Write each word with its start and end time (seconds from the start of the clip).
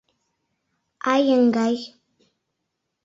—Ай, 1.13 1.21
еҥгай! 1.35 1.75